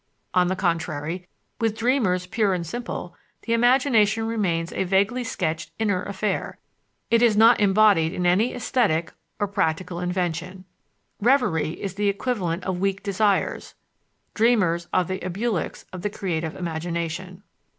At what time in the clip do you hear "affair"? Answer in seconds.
6.01-6.57